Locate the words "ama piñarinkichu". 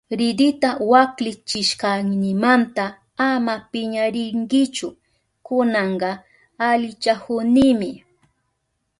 3.29-4.87